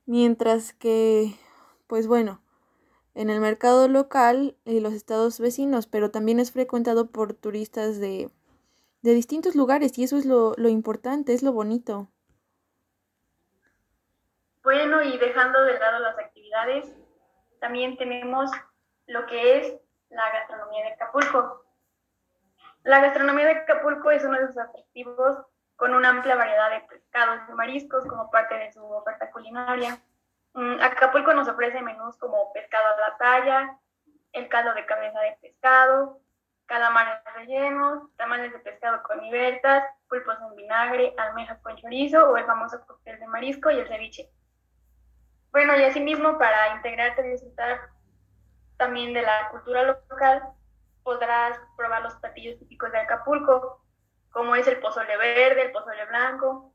mientras 0.06 0.72
que, 0.72 1.34
pues 1.86 2.06
bueno, 2.06 2.40
en 3.14 3.30
el 3.30 3.40
mercado 3.40 3.88
local 3.88 4.56
y 4.64 4.80
los 4.80 4.92
estados 4.92 5.38
vecinos, 5.38 5.86
pero 5.86 6.10
también 6.10 6.40
es 6.40 6.50
frecuentado 6.50 7.10
por 7.10 7.32
turistas 7.34 8.00
de 8.00 8.30
de 9.04 9.12
distintos 9.12 9.54
lugares 9.54 9.98
y 9.98 10.04
eso 10.04 10.16
es 10.16 10.24
lo, 10.24 10.54
importante, 10.66 11.34
es 11.34 11.42
lo 11.42 11.52
bonito. 11.52 12.08
Bueno, 14.62 15.02
y 15.02 15.18
dejando 15.18 15.62
de 15.62 15.78
lado 15.78 15.98
las 15.98 16.18
actividades, 16.18 16.90
también 17.60 17.98
tenemos 17.98 18.50
lo 19.06 19.26
que 19.26 19.58
es 19.58 19.74
la 20.14 20.30
gastronomía 20.30 20.84
de 20.84 20.92
Acapulco. 20.92 21.64
La 22.84 23.00
gastronomía 23.00 23.46
de 23.46 23.52
Acapulco 23.52 24.10
es 24.10 24.24
uno 24.24 24.38
de 24.38 24.46
sus 24.46 24.58
atractivos 24.58 25.38
con 25.76 25.94
una 25.94 26.10
amplia 26.10 26.36
variedad 26.36 26.70
de 26.70 26.80
pescados 26.82 27.40
y 27.48 27.52
mariscos 27.52 28.06
como 28.06 28.30
parte 28.30 28.54
de 28.54 28.72
su 28.72 28.84
oferta 28.84 29.30
culinaria. 29.30 29.98
Mm, 30.54 30.80
Acapulco 30.80 31.32
nos 31.34 31.48
ofrece 31.48 31.82
menús 31.82 32.16
como 32.18 32.52
pescado 32.52 32.84
a 32.86 33.10
la 33.10 33.16
talla, 33.18 33.78
el 34.32 34.48
caldo 34.48 34.74
de 34.74 34.86
cabeza 34.86 35.20
de 35.20 35.36
pescado, 35.40 36.20
calamares 36.66 37.22
rellenos, 37.34 38.14
tamales 38.16 38.52
de 38.52 38.58
pescado 38.60 39.02
con 39.02 39.20
libertas, 39.20 39.84
pulpos 40.08 40.36
en 40.40 40.56
vinagre, 40.56 41.14
almejas 41.18 41.60
con 41.60 41.76
chorizo 41.76 42.30
o 42.30 42.36
el 42.36 42.44
famoso 42.44 42.84
cóctel 42.86 43.18
de 43.18 43.26
marisco 43.26 43.70
y 43.70 43.80
el 43.80 43.88
ceviche. 43.88 44.30
Bueno, 45.50 45.76
y 45.76 45.84
asimismo, 45.84 46.38
para 46.38 46.74
integrarte 46.76 47.26
y 47.26 47.30
disfrutar 47.30 47.93
también 48.76 49.12
de 49.12 49.22
la 49.22 49.48
cultura 49.50 49.82
local, 49.82 50.42
podrás 51.02 51.58
probar 51.76 52.02
los 52.02 52.14
platillos 52.16 52.58
típicos 52.58 52.90
de 52.90 52.98
Acapulco, 52.98 53.84
como 54.30 54.56
es 54.56 54.66
el 54.66 54.80
pozole 54.80 55.16
verde, 55.16 55.62
el 55.62 55.72
pozole 55.72 56.04
blanco. 56.06 56.74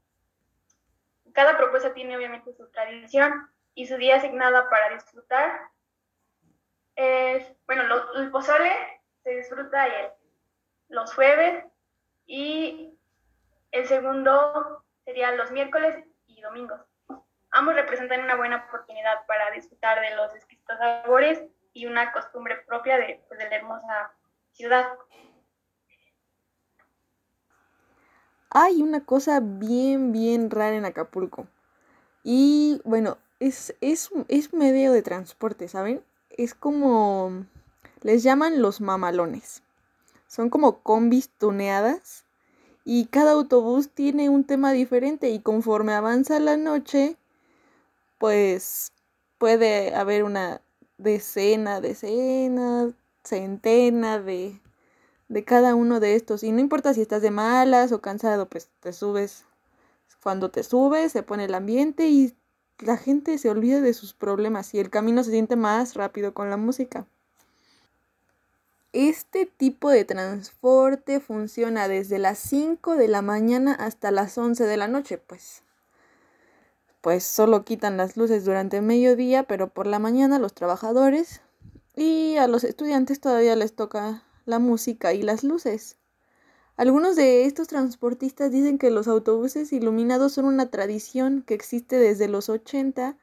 Cada 1.34 1.58
propuesta 1.58 1.94
tiene 1.94 2.16
obviamente 2.16 2.54
su 2.54 2.70
tradición 2.72 3.50
y 3.74 3.88
su 3.88 3.98
día 3.98 4.18
asignada 4.18 4.70
para 4.70 4.90
disfrutar. 4.90 5.70
Es, 6.96 7.52
bueno, 7.66 7.84
el 8.16 8.32
pozole 8.32 8.72
se 9.24 9.32
disfruta 9.36 9.88
los 10.90 11.14
jueves 11.14 11.66
y 12.26 12.98
el 13.72 13.88
segundo 13.88 14.84
sería 15.06 15.32
los 15.32 15.52
miércoles 15.52 16.04
y 16.28 16.42
domingos. 16.42 16.82
Ambos 17.52 17.76
representan 17.76 18.24
una 18.24 18.36
buena 18.36 18.68
oportunidad 18.68 19.26
para 19.28 19.52
disfrutar 19.52 20.00
de 20.02 20.16
los 20.16 20.34
exquisitos 20.36 20.78
sabores 20.78 21.44
y 21.74 21.86
una 21.86 22.12
costumbre 22.12 22.58
propia 22.68 22.98
de, 22.98 23.24
pues, 23.28 23.40
de 23.40 23.50
la 23.50 23.56
hermosa 23.56 24.12
ciudad. 24.52 24.88
Hay 28.50 28.82
una 28.82 29.06
cosa 29.06 29.40
bien, 29.42 30.12
bien 30.12 30.50
rara 30.50 30.76
en 30.76 30.86
Acapulco. 30.86 31.48
Y 32.24 32.82
bueno, 32.84 33.18
es, 33.40 33.76
es, 33.82 34.10
es 34.28 34.54
medio 34.54 34.92
de 34.92 35.02
transporte, 35.02 35.68
¿saben? 35.68 36.04
Es 36.30 36.54
como 36.56 37.46
les 38.02 38.24
llaman 38.24 38.62
los 38.62 38.82
mamalones. 38.82 39.64
Son 40.28 40.50
como 40.50 40.82
combis 40.82 41.30
tuneadas 41.30 42.26
y 42.84 43.06
cada 43.06 43.32
autobús 43.32 43.90
tiene 43.90 44.30
un 44.30 44.44
tema 44.44 44.72
diferente 44.72 45.30
y 45.30 45.40
conforme 45.40 45.94
avanza 45.94 46.40
la 46.40 46.58
noche, 46.58 47.18
pues 48.18 48.94
puede 49.38 49.96
haber 49.96 50.24
una 50.24 50.62
decena, 51.00 51.82
decena, 51.82 52.94
centena 53.24 54.20
de, 54.20 54.62
de 55.30 55.44
cada 55.44 55.74
uno 55.74 56.00
de 56.00 56.16
estos. 56.16 56.44
Y 56.44 56.52
no 56.52 56.60
importa 56.60 56.94
si 56.94 57.02
estás 57.02 57.24
de 57.24 57.32
malas 57.32 57.92
o 57.92 58.02
cansado, 58.02 58.48
pues 58.48 58.70
te 58.82 58.94
subes. 58.94 59.46
Cuando 60.22 60.52
te 60.52 60.64
subes, 60.64 61.14
se 61.14 61.24
pone 61.24 61.46
el 61.46 61.56
ambiente 61.56 62.10
y 62.10 62.36
la 62.80 62.98
gente 62.98 63.38
se 63.38 63.50
olvida 63.50 63.82
de 63.82 63.94
sus 63.94 64.14
problemas 64.14 64.74
y 64.74 64.80
el 64.80 64.90
camino 64.90 65.24
se 65.24 65.32
siente 65.32 65.56
más 65.56 65.96
rápido 65.96 66.34
con 66.34 66.50
la 66.50 66.58
música. 66.58 67.08
Este 68.92 69.46
tipo 69.46 69.90
de 69.90 70.04
transporte 70.04 71.20
funciona 71.20 71.88
desde 71.88 72.20
las 72.20 72.40
5 72.40 72.96
de 72.96 73.08
la 73.08 73.22
mañana 73.22 73.74
hasta 73.74 74.12
las 74.12 74.38
11 74.38 74.66
de 74.66 74.78
la 74.78 74.88
noche, 74.88 75.18
pues. 75.18 75.62
Pues 77.02 77.24
solo 77.24 77.64
quitan 77.64 77.98
las 77.98 78.18
luces 78.18 78.46
durante 78.46 78.78
el 78.78 78.84
mediodía, 78.84 79.44
pero 79.44 79.70
por 79.70 79.88
la 79.88 80.00
mañana 80.00 80.40
los 80.40 80.54
trabajadores 80.54 81.42
y 81.96 82.38
a 82.38 82.48
los 82.48 82.64
estudiantes 82.64 83.22
todavía 83.22 83.56
les 83.56 83.76
toca 83.76 84.24
la 84.46 84.60
música 84.60 85.14
y 85.14 85.22
las 85.22 85.44
luces. 85.44 85.98
Algunos 86.76 87.16
de 87.18 87.46
estos 87.46 87.68
transportistas 87.68 88.52
dicen 88.52 88.78
que 88.78 88.90
los 88.90 89.08
autobuses 89.08 89.74
iluminados 89.74 90.34
son 90.34 90.46
una 90.46 90.72
tradición 90.72 91.42
que 91.42 91.54
existe 91.54 91.98
desde 91.98 92.30
los 92.30 92.48
80 92.48 93.18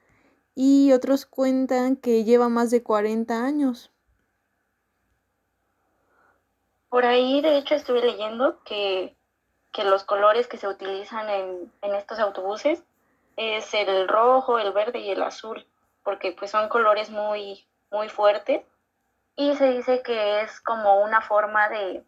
y 0.55 0.93
otros 0.93 1.27
cuentan 1.27 1.97
que 1.97 2.25
lleva 2.25 2.49
más 2.49 2.71
de 2.71 2.83
40 2.83 3.45
años. 3.45 3.91
Por 6.89 7.05
ahí, 7.05 7.43
de 7.43 7.59
hecho, 7.59 7.75
estuve 7.75 8.01
leyendo 8.01 8.63
que, 8.65 9.15
los 9.85 10.05
colores 10.05 10.47
que 10.47 10.57
se 10.57 10.67
utilizan 10.67 11.29
en, 11.29 11.95
estos 11.95 12.19
autobuses 12.19 12.83
es 13.37 13.73
el 13.75 14.09
rojo, 14.09 14.59
el 14.59 14.73
verde 14.73 14.99
y 14.99 15.11
el 15.11 15.23
azul, 15.23 15.67
porque 16.03 16.33
pues 16.33 16.51
son 16.51 16.69
colores 16.69 17.11
muy, 17.11 17.67
muy 17.91 18.09
fuertes. 18.09 18.65
Y 19.37 19.55
se 19.57 19.71
dice 19.71 20.03
que 20.03 20.41
es 20.41 20.61
como 20.61 21.01
una 21.01 21.21
forma 21.21 21.69
de, 21.69 22.05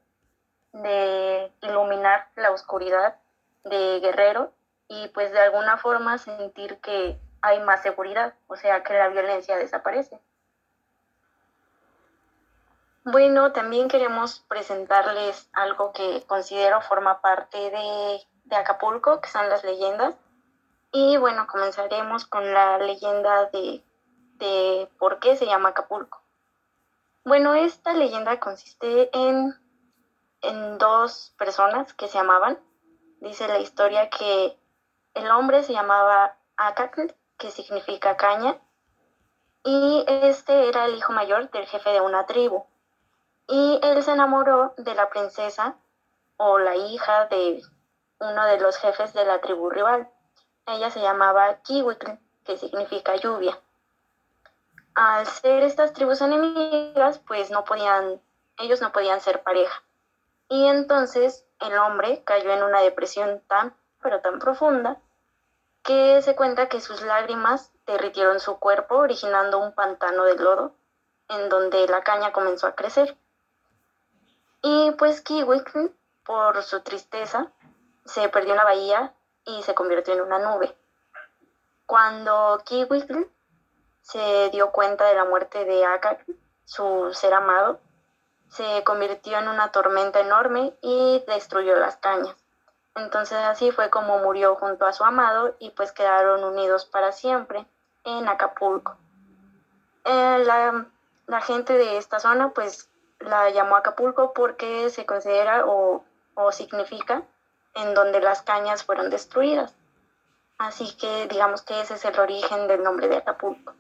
de 0.73 1.53
iluminar 1.63 2.29
la 2.37 2.51
oscuridad 2.51 3.17
de 3.65 4.01
Guerrero 4.01 4.53
y 4.89 5.09
pues 5.09 5.33
de 5.33 5.41
alguna 5.41 5.77
forma 5.77 6.17
sentir 6.19 6.79
que 6.81 7.19
hay 7.43 7.61
más 7.61 7.83
seguridad, 7.83 8.35
o 8.47 8.57
sea, 8.57 8.83
que 8.83 8.95
la 8.95 9.09
violencia 9.09 9.57
desaparece. 9.57 10.19
Bueno, 13.05 13.53
también 13.53 13.89
queremos 13.89 14.41
presentarles 14.49 15.49
algo 15.55 15.93
que 15.93 16.25
considero 16.27 16.83
forma 16.83 17.23
parte 17.23 17.57
de, 17.71 18.57
Acapulco, 18.57 19.21
que 19.21 19.31
son 19.31 19.49
las 19.49 19.65
leyendas. 19.65 20.15
Y 20.93 21.17
bueno, 21.19 21.47
comenzaremos 21.47 22.25
con 22.25 22.53
la 22.53 22.79
leyenda 22.79 23.47
de, 23.47 23.85
de 24.37 24.89
por 24.99 25.19
qué 25.19 25.37
se 25.37 25.47
llama 25.47 25.71
Acapulco. 25.71 26.23
Bueno, 27.25 27.55
esta 27.55 27.93
leyenda 27.93 28.41
consiste 28.41 29.11
en, 29.13 29.55
en 30.41 30.79
dos 30.79 31.35
personas 31.37 31.93
que 31.93 32.09
se 32.09 32.19
amaban. 32.19 32.59
Dice 33.21 33.49
la 33.49 33.59
historia 33.59 34.09
que 34.09 34.57
el 35.15 35.31
hombre 35.31 35.63
se 35.63 35.73
llamaba 35.73 36.37
Acacl, 36.57 37.13
que 37.37 37.51
significa 37.51 38.17
caña, 38.17 38.57
y 39.65 40.05
este 40.07 40.69
era 40.69 40.87
el 40.87 40.97
hijo 40.97 41.13
mayor 41.13 41.51
del 41.51 41.67
jefe 41.67 41.91
de 41.91 42.01
una 42.01 42.27
tribu. 42.27 42.65
Y 43.47 43.79
él 43.83 44.03
se 44.03 44.13
enamoró 44.13 44.75
de 44.79 44.95
la 44.95 45.11
princesa 45.11 45.77
o 46.37 46.59
la 46.59 46.77
hija 46.77 47.27
de 47.27 47.63
uno 48.21 48.45
de 48.47 48.61
los 48.61 48.77
jefes 48.77 49.13
de 49.13 49.25
la 49.25 49.41
tribu 49.41 49.69
rival. 49.71 50.09
Ella 50.69 50.91
se 50.91 51.01
llamaba 51.01 51.63
Kiwikl, 51.63 52.19
que 52.45 52.59
significa 52.59 53.17
lluvia. 53.17 53.59
Al 54.95 55.27
ser 55.27 55.63
estas 55.63 55.95
tribus 55.95 56.21
enemigas, 56.21 57.19
pues 57.21 57.51
no 57.51 57.65
podían, 57.65 58.21
ellos 58.59 58.83
no 58.83 58.93
podían 58.93 59.19
ser 59.23 59.43
pareja. 59.43 59.83
Y 60.51 60.67
entonces 60.67 61.47
el 61.61 61.79
hombre 61.79 62.23
cayó 62.23 62.53
en 62.53 62.63
una 62.63 62.81
depresión 62.83 63.43
tan, 63.49 63.75
pero 64.03 64.21
tan 64.21 64.39
profunda, 64.39 64.99
que 65.83 66.21
se 66.21 66.37
cuenta 66.37 66.69
que 66.69 66.83
sus 66.83 67.01
lágrimas 67.01 67.73
derritieron 67.87 68.39
su 68.39 68.59
cuerpo, 68.59 68.97
originando 68.97 69.59
un 69.59 69.73
pantano 69.73 70.25
de 70.25 70.37
lodo, 70.37 70.75
en 71.31 71.49
donde 71.49 71.89
la 71.89 72.03
caña 72.03 72.33
comenzó 72.33 72.67
a 72.67 72.75
crecer. 72.75 73.17
Y 74.61 74.91
pues 74.99 75.23
Kiwikl, 75.23 75.95
por 76.27 76.63
su 76.63 76.83
tristeza, 76.83 77.51
se 78.05 78.29
perdió 78.29 78.51
en 78.51 78.59
la 78.59 78.65
bahía 78.65 79.15
y 79.49 79.63
se 79.63 79.75
convirtió 79.75 80.15
en 80.15 80.21
una 80.21 80.39
nube. 80.39 80.77
Cuando 81.87 82.61
Kiwikl 82.65 83.27
se 84.03 84.51
dio 84.51 84.71
cuenta 84.71 85.07
de 85.07 85.15
la 85.15 85.25
muerte 85.25 85.65
de 85.65 85.85
Akak, 85.87 86.25
su 86.65 87.13
ser 87.15 87.33
amado, 87.33 87.81
se 88.51 88.85
convirtió 88.85 89.39
en 89.39 89.49
una 89.49 89.73
tormenta 89.73 90.21
enorme 90.21 90.75
y 90.83 91.25
destruyó 91.27 91.77
las 91.77 91.97
cañas. 91.97 92.37
Entonces 92.95 93.39
así 93.39 93.71
fue 93.71 93.91
como 93.91 94.19
murió 94.19 94.55
junto 94.57 94.85
a 94.85 94.93
su 94.93 95.05
amado 95.05 95.57
y 95.59 95.71
pues 95.71 95.93
quedaron 95.93 96.45
unidos 96.45 96.85
para 96.85 97.13
siempre 97.13 97.67
en 98.05 98.29
Acapulco. 98.29 98.97
Eh, 100.05 100.43
la, 100.45 100.87
la, 101.27 101.41
gente 101.41 101.75
de 101.75 101.97
esta 101.97 102.19
zona 102.19 102.51
pues 102.51 102.91
la 103.21 103.51
llamó 103.51 103.77
Acapulco 103.77 104.33
porque 104.33 104.91
se 104.91 105.07
considera 105.07 105.65
o, 105.67 106.05
o 106.35 106.53
significa 106.53 107.23
en 107.75 107.95
donde 107.95 108.21
las 108.21 108.43
cañas 108.43 108.85
fueron 108.85 109.11
destruidas. 109.11 109.75
Así 110.59 110.97
que 110.97 111.29
digamos 111.29 111.63
que 111.63 111.81
ese 111.81 111.95
es 111.95 112.05
el 112.05 112.19
origen 112.19 112.67
del 112.67 112.83
nombre 112.83 113.09
de 113.09 113.17
Acapulco. 113.17 113.75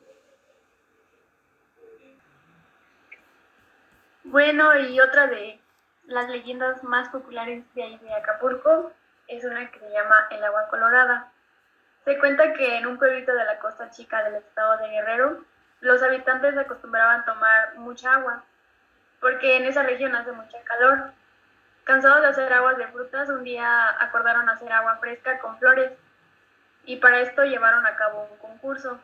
Bueno, 4.24 4.78
y 4.78 5.00
otra 5.00 5.26
de 5.26 5.58
las 6.06 6.28
leyendas 6.28 6.84
más 6.84 7.08
populares 7.08 7.64
de 7.74 7.82
ahí 7.82 7.98
de 7.98 8.14
Acapulco 8.14 8.92
es 9.26 9.44
una 9.44 9.70
que 9.70 9.78
se 9.78 9.90
llama 9.90 10.28
El 10.30 10.44
agua 10.44 10.68
colorada. 10.68 11.32
Se 12.04 12.18
cuenta 12.18 12.52
que 12.54 12.76
en 12.76 12.86
un 12.86 12.98
pueblito 12.98 13.34
de 13.34 13.44
la 13.44 13.58
costa 13.58 13.90
chica 13.90 14.22
del 14.24 14.36
estado 14.36 14.78
de 14.78 14.88
Guerrero, 14.88 15.44
los 15.80 16.02
habitantes 16.02 16.56
acostumbraban 16.56 17.24
tomar 17.24 17.76
mucha 17.76 18.14
agua, 18.14 18.44
porque 19.20 19.56
en 19.56 19.66
esa 19.66 19.82
región 19.82 20.14
hace 20.14 20.32
mucha 20.32 20.60
calor. 20.62 21.12
Cansados 21.88 22.20
de 22.20 22.28
hacer 22.28 22.52
aguas 22.52 22.76
de 22.76 22.86
frutas, 22.88 23.30
un 23.30 23.44
día 23.44 23.96
acordaron 23.98 24.46
hacer 24.50 24.70
agua 24.70 24.98
fresca 24.98 25.38
con 25.38 25.58
flores 25.58 25.90
y 26.84 26.96
para 26.96 27.20
esto 27.20 27.44
llevaron 27.44 27.86
a 27.86 27.96
cabo 27.96 28.28
un 28.30 28.36
concurso. 28.36 29.00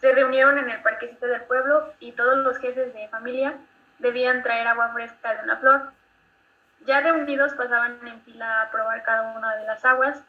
Se 0.00 0.10
reunieron 0.12 0.56
en 0.56 0.70
el 0.70 0.80
parquecito 0.80 1.26
del 1.26 1.42
pueblo 1.42 1.92
y 2.00 2.12
todos 2.12 2.38
los 2.38 2.56
jefes 2.56 2.94
de 2.94 3.08
familia 3.08 3.58
debían 3.98 4.42
traer 4.42 4.66
agua 4.66 4.94
fresca 4.94 5.34
de 5.34 5.42
una 5.42 5.58
flor. 5.58 5.92
Ya 6.86 7.02
reunidos 7.02 7.52
pasaban 7.52 7.98
en 8.06 8.22
fila 8.22 8.62
a 8.62 8.70
probar 8.70 9.02
cada 9.02 9.36
una 9.36 9.54
de 9.56 9.66
las 9.66 9.84
aguas. 9.84 10.24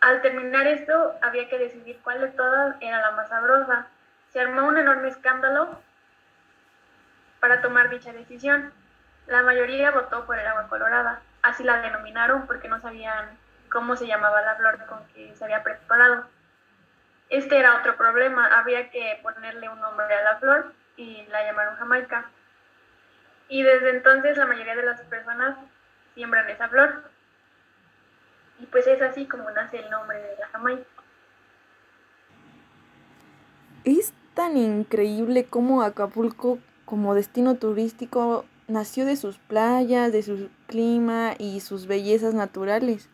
Al 0.00 0.20
terminar 0.20 0.66
esto, 0.66 1.16
había 1.22 1.48
que 1.48 1.58
decidir 1.60 2.00
cuál 2.02 2.22
de 2.22 2.28
todas 2.30 2.74
era 2.80 3.00
la 3.02 3.12
más 3.12 3.28
sabrosa. 3.28 3.86
Se 4.32 4.40
armó 4.40 4.66
un 4.66 4.78
enorme 4.78 5.10
escándalo 5.10 5.80
para 7.38 7.62
tomar 7.62 7.88
dicha 7.88 8.12
decisión. 8.12 8.72
La 9.28 9.42
mayoría 9.42 9.90
votó 9.90 10.24
por 10.24 10.38
el 10.38 10.46
agua 10.46 10.68
colorada, 10.68 11.20
así 11.42 11.62
la 11.62 11.82
denominaron 11.82 12.46
porque 12.46 12.66
no 12.66 12.80
sabían 12.80 13.38
cómo 13.70 13.94
se 13.94 14.06
llamaba 14.06 14.40
la 14.40 14.56
flor 14.56 14.86
con 14.86 15.06
que 15.08 15.34
se 15.34 15.44
había 15.44 15.62
preparado. 15.62 16.24
Este 17.28 17.58
era 17.58 17.76
otro 17.76 17.94
problema, 17.98 18.58
había 18.58 18.90
que 18.90 19.20
ponerle 19.22 19.68
un 19.68 19.78
nombre 19.80 20.14
a 20.14 20.22
la 20.22 20.38
flor 20.38 20.72
y 20.96 21.26
la 21.26 21.44
llamaron 21.44 21.76
Jamaica. 21.76 22.30
Y 23.50 23.62
desde 23.62 23.90
entonces 23.90 24.38
la 24.38 24.46
mayoría 24.46 24.74
de 24.74 24.86
las 24.86 25.02
personas 25.02 25.58
siembran 26.14 26.48
esa 26.48 26.68
flor. 26.70 27.04
Y 28.60 28.66
pues 28.66 28.86
es 28.86 29.02
así 29.02 29.28
como 29.28 29.50
nace 29.50 29.80
el 29.80 29.90
nombre 29.90 30.22
de 30.22 30.36
la 30.38 30.48
Jamaica. 30.48 30.88
Es 33.84 34.14
tan 34.32 34.56
increíble 34.56 35.44
como 35.44 35.82
Acapulco 35.82 36.58
como 36.86 37.14
destino 37.14 37.56
turístico 37.56 38.46
nació 38.68 39.04
de 39.06 39.16
sus 39.16 39.38
playas, 39.38 40.12
de 40.12 40.22
su 40.22 40.48
clima 40.66 41.34
y 41.38 41.60
sus 41.60 41.86
bellezas 41.86 42.34
naturales. 42.34 43.08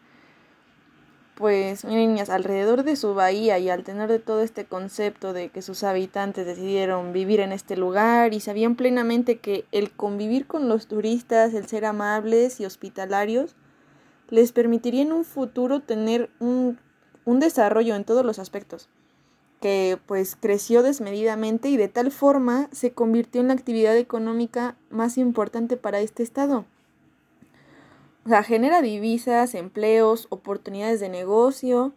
Pues, 1.36 1.84
niñas, 1.84 2.30
alrededor 2.30 2.84
de 2.84 2.94
su 2.94 3.14
bahía 3.14 3.58
y 3.58 3.68
al 3.68 3.82
tener 3.82 4.08
de 4.08 4.20
todo 4.20 4.42
este 4.42 4.66
concepto 4.66 5.32
de 5.32 5.48
que 5.48 5.62
sus 5.62 5.82
habitantes 5.82 6.46
decidieron 6.46 7.12
vivir 7.12 7.40
en 7.40 7.50
este 7.50 7.76
lugar 7.76 8.34
y 8.34 8.40
sabían 8.40 8.76
plenamente 8.76 9.38
que 9.38 9.64
el 9.72 9.90
convivir 9.90 10.46
con 10.46 10.68
los 10.68 10.86
turistas, 10.86 11.54
el 11.54 11.66
ser 11.66 11.86
amables 11.86 12.60
y 12.60 12.66
hospitalarios, 12.66 13.56
les 14.30 14.52
permitiría 14.52 15.02
en 15.02 15.12
un 15.12 15.24
futuro 15.24 15.80
tener 15.80 16.30
un, 16.38 16.78
un 17.24 17.40
desarrollo 17.40 17.96
en 17.96 18.04
todos 18.04 18.24
los 18.24 18.38
aspectos 18.38 18.88
que 19.64 19.98
pues 20.04 20.36
creció 20.36 20.82
desmedidamente 20.82 21.70
y 21.70 21.78
de 21.78 21.88
tal 21.88 22.10
forma 22.10 22.68
se 22.70 22.92
convirtió 22.92 23.40
en 23.40 23.48
la 23.48 23.54
actividad 23.54 23.96
económica 23.96 24.76
más 24.90 25.16
importante 25.16 25.78
para 25.78 26.00
este 26.00 26.22
estado. 26.22 26.66
O 28.26 28.28
sea, 28.28 28.42
genera 28.42 28.82
divisas, 28.82 29.54
empleos, 29.54 30.26
oportunidades 30.28 31.00
de 31.00 31.08
negocio, 31.08 31.94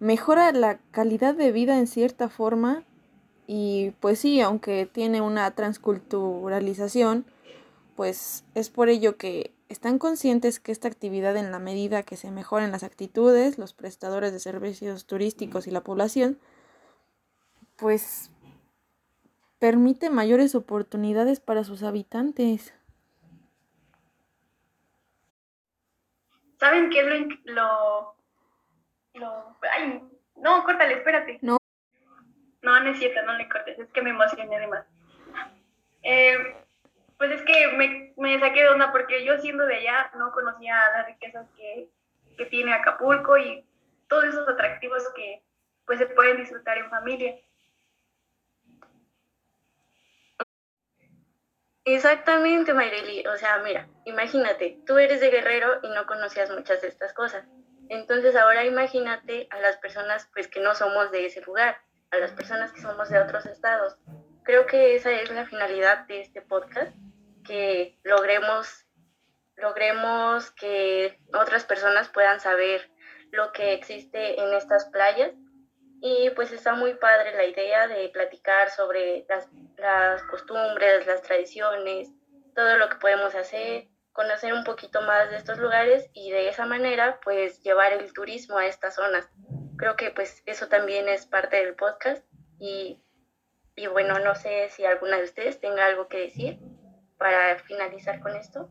mejora 0.00 0.52
la 0.52 0.78
calidad 0.90 1.34
de 1.34 1.52
vida 1.52 1.78
en 1.78 1.86
cierta 1.86 2.30
forma 2.30 2.82
y 3.46 3.90
pues 4.00 4.18
sí, 4.20 4.40
aunque 4.40 4.88
tiene 4.90 5.20
una 5.20 5.50
transculturalización, 5.54 7.26
pues 7.94 8.42
es 8.54 8.70
por 8.70 8.88
ello 8.88 9.18
que 9.18 9.52
están 9.68 9.98
conscientes 9.98 10.60
que 10.60 10.72
esta 10.72 10.88
actividad 10.88 11.36
en 11.36 11.52
la 11.52 11.58
medida 11.58 12.04
que 12.04 12.16
se 12.16 12.30
mejoren 12.30 12.72
las 12.72 12.84
actitudes, 12.84 13.58
los 13.58 13.74
prestadores 13.74 14.32
de 14.32 14.38
servicios 14.40 15.04
turísticos 15.04 15.66
y 15.66 15.70
la 15.70 15.82
población, 15.82 16.38
pues 17.76 18.30
permite 19.58 20.10
mayores 20.10 20.54
oportunidades 20.54 21.40
para 21.40 21.64
sus 21.64 21.82
habitantes. 21.82 22.74
¿Saben 26.58 26.90
qué 26.90 27.00
es 27.00 27.28
lo, 27.44 28.14
lo, 29.14 29.56
Ay, 29.72 30.02
no, 30.36 30.64
córtale, 30.64 30.94
espérate. 30.94 31.38
No. 31.42 31.56
No, 32.62 32.80
no 32.80 32.90
es 32.90 32.98
cierto, 32.98 33.22
no 33.22 33.34
le 33.34 33.48
cortes, 33.48 33.78
es 33.78 33.90
que 33.90 34.02
me 34.02 34.10
emocioné 34.10 34.56
además. 34.56 34.86
Eh, 36.02 36.56
pues 37.18 37.30
es 37.32 37.42
que 37.42 37.68
me, 37.76 38.14
me, 38.16 38.38
saqué 38.40 38.62
de 38.62 38.68
onda 38.70 38.92
porque 38.92 39.24
yo 39.24 39.38
siendo 39.38 39.66
de 39.66 39.76
allá 39.76 40.10
no 40.16 40.32
conocía 40.32 40.76
las 40.96 41.06
riquezas 41.06 41.46
que, 41.56 41.88
que 42.36 42.46
tiene 42.46 42.72
Acapulco 42.72 43.36
y 43.38 43.64
todos 44.08 44.24
esos 44.24 44.48
atractivos 44.48 45.02
que 45.14 45.42
pues 45.86 45.98
se 45.98 46.06
pueden 46.06 46.38
disfrutar 46.38 46.78
en 46.78 46.90
familia. 46.90 47.34
Exactamente, 51.84 52.72
Mayreli. 52.72 53.26
O 53.26 53.36
sea, 53.36 53.58
mira, 53.58 53.88
imagínate, 54.06 54.80
tú 54.86 54.98
eres 54.98 55.20
de 55.20 55.30
Guerrero 55.30 55.80
y 55.82 55.88
no 55.90 56.06
conocías 56.06 56.50
muchas 56.50 56.80
de 56.80 56.88
estas 56.88 57.12
cosas. 57.12 57.44
Entonces 57.90 58.34
ahora 58.36 58.64
imagínate 58.64 59.46
a 59.50 59.60
las 59.60 59.76
personas 59.76 60.28
pues 60.32 60.48
que 60.48 60.60
no 60.60 60.74
somos 60.74 61.10
de 61.10 61.26
ese 61.26 61.42
lugar, 61.42 61.76
a 62.10 62.16
las 62.16 62.32
personas 62.32 62.72
que 62.72 62.80
somos 62.80 63.10
de 63.10 63.20
otros 63.20 63.44
estados. 63.46 63.96
Creo 64.44 64.64
que 64.66 64.96
esa 64.96 65.10
es 65.12 65.30
la 65.30 65.44
finalidad 65.44 66.06
de 66.06 66.22
este 66.22 66.40
podcast, 66.40 66.94
que 67.46 67.98
logremos 68.02 68.86
logremos 69.56 70.50
que 70.52 71.20
otras 71.32 71.64
personas 71.64 72.08
puedan 72.08 72.40
saber 72.40 72.90
lo 73.30 73.52
que 73.52 73.72
existe 73.74 74.40
en 74.40 74.52
estas 74.54 74.86
playas 74.86 75.32
y 76.00 76.30
pues 76.36 76.52
está 76.52 76.74
muy 76.74 76.94
padre 76.94 77.34
la 77.34 77.44
idea 77.44 77.88
de 77.88 78.08
platicar 78.10 78.70
sobre 78.70 79.24
las, 79.28 79.48
las, 79.76 80.22
costumbres, 80.24 81.06
las 81.06 81.22
tradiciones, 81.22 82.10
todo 82.54 82.76
lo 82.76 82.88
que 82.88 82.96
podemos 82.96 83.34
hacer 83.34 83.88
conocer 84.14 84.54
un 84.54 84.62
poquito 84.62 85.02
más 85.02 85.28
de 85.30 85.36
estos 85.36 85.58
lugares 85.58 86.08
y 86.14 86.30
de 86.30 86.48
esa 86.48 86.64
manera 86.66 87.18
pues 87.22 87.60
llevar 87.62 87.92
el 87.92 88.12
turismo 88.12 88.56
a 88.56 88.66
estas 88.66 88.94
zonas. 88.94 89.28
Creo 89.76 89.96
que 89.96 90.10
pues 90.10 90.42
eso 90.46 90.68
también 90.68 91.08
es 91.08 91.26
parte 91.26 91.56
del 91.56 91.74
podcast 91.74 92.24
y, 92.60 93.02
y 93.74 93.88
bueno, 93.88 94.20
no 94.20 94.36
sé 94.36 94.68
si 94.70 94.84
alguna 94.84 95.16
de 95.16 95.24
ustedes 95.24 95.60
tenga 95.60 95.84
algo 95.84 96.06
que 96.06 96.18
decir 96.18 96.60
para 97.18 97.58
finalizar 97.58 98.20
con 98.20 98.36
esto. 98.36 98.70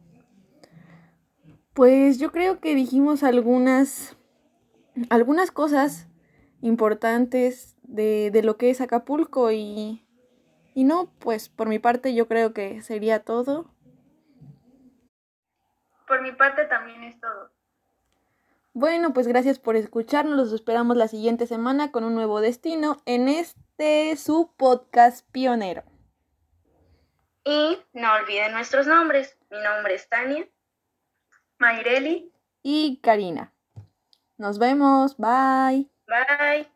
Pues 1.73 2.19
yo 2.19 2.31
creo 2.31 2.62
que 2.62 2.73
dijimos 2.73 3.21
algunas, 3.21 4.15
algunas 5.09 5.51
cosas 5.51 6.07
importantes 6.63 7.76
de, 7.84 8.32
de 8.32 8.41
lo 8.41 8.58
que 8.58 8.69
es 8.69 8.82
Acapulco 8.82 9.52
y, 9.52 10.04
y 10.73 10.86
no, 10.86 11.12
pues 11.19 11.49
por 11.49 11.67
mi 11.67 11.78
parte 11.78 12.15
yo 12.15 12.28
creo 12.28 12.54
que 12.54 12.82
sería 12.82 13.19
todo. 13.19 13.69
Por 16.08 16.21
mi 16.21 16.32
parte 16.32 16.65
también 16.65 17.04
es 17.04 17.19
todo. 17.19 17.52
Bueno, 18.73 19.13
pues 19.13 19.28
gracias 19.28 19.60
por 19.60 19.76
escucharnos. 19.76 20.36
Los 20.36 20.54
esperamos 20.54 20.97
la 20.97 21.08
siguiente 21.08 21.45
semana 21.45 21.91
con 21.91 22.04
un 22.04 22.15
nuevo 22.15 22.41
destino 22.41 22.97
en 23.06 23.28
este 23.28 24.15
su 24.15 24.52
podcast 24.58 25.30
pionero. 25.32 25.84
Y 27.45 27.78
no 27.93 28.13
olviden 28.15 28.54
nuestros 28.54 28.88
nombres. 28.88 29.38
Mi 29.52 29.60
nombre 29.62 29.95
es 29.95 30.08
Tania. 30.10 30.47
Mayreli. 31.60 32.32
Y 32.63 32.99
Karina. 33.04 33.54
Nos 34.38 34.58
vemos. 34.58 35.17
Bye. 35.17 35.92
Bye. 36.07 36.72